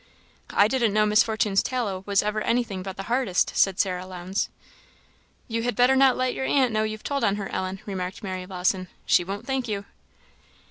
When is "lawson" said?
8.47-8.87